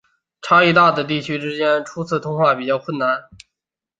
[0.41, 3.29] 差异大的地区之间初次通话比较困难。